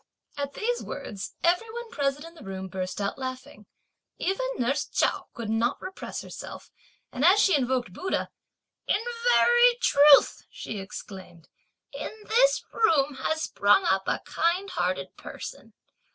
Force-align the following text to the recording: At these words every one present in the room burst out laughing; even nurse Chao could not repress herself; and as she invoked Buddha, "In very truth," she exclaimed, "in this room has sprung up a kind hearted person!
At 0.35 0.53
these 0.53 0.81
words 0.81 1.35
every 1.43 1.71
one 1.71 1.91
present 1.91 2.25
in 2.25 2.33
the 2.33 2.43
room 2.43 2.69
burst 2.69 2.99
out 2.99 3.19
laughing; 3.19 3.67
even 4.17 4.47
nurse 4.57 4.83
Chao 4.87 5.27
could 5.35 5.51
not 5.51 5.79
repress 5.79 6.23
herself; 6.23 6.71
and 7.11 7.23
as 7.23 7.39
she 7.39 7.55
invoked 7.55 7.93
Buddha, 7.93 8.31
"In 8.87 8.99
very 9.35 9.75
truth," 9.79 10.41
she 10.49 10.79
exclaimed, 10.79 11.49
"in 11.93 12.11
this 12.27 12.63
room 12.73 13.17
has 13.19 13.43
sprung 13.43 13.85
up 13.85 14.07
a 14.07 14.21
kind 14.25 14.71
hearted 14.71 15.15
person! 15.17 15.73